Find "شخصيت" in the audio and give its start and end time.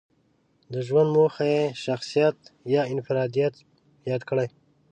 1.85-2.37